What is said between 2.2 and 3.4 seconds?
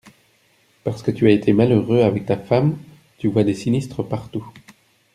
ta femme, tu